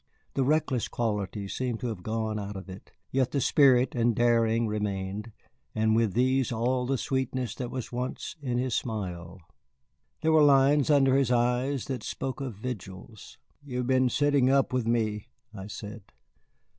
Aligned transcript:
The 0.33 0.43
reckless 0.43 0.87
quality 0.87 1.47
seemed 1.47 1.79
to 1.81 1.87
have 1.89 2.01
gone 2.01 2.39
out 2.39 2.55
of 2.55 2.67
it, 2.67 2.91
yet 3.11 3.29
the 3.29 3.39
spirit 3.39 3.93
and 3.93 4.15
daring 4.15 4.65
remained, 4.65 5.31
and 5.75 5.95
with 5.95 6.13
these 6.15 6.51
all 6.51 6.87
the 6.87 6.97
sweetness 6.97 7.53
that 7.53 7.69
was 7.69 7.91
once 7.91 8.35
in 8.41 8.57
his 8.57 8.73
smile. 8.73 9.39
There 10.21 10.31
were 10.31 10.41
lines 10.41 10.89
under 10.89 11.15
his 11.15 11.31
eyes 11.31 11.85
that 11.85 12.01
spoke 12.01 12.41
of 12.41 12.55
vigils. 12.55 13.37
"You 13.63 13.77
have 13.77 13.87
been 13.89 14.09
sitting 14.09 14.49
up 14.49 14.73
with 14.73 14.87
me," 14.87 15.27
I 15.53 15.67
said. 15.67 16.01